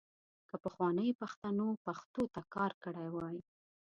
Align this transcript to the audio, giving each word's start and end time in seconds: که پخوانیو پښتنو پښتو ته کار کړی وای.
که 0.49 0.55
پخوانیو 0.63 1.17
پښتنو 1.21 1.67
پښتو 1.85 2.23
ته 2.33 2.41
کار 2.53 2.71
کړی 2.83 3.07
وای. 3.15 3.37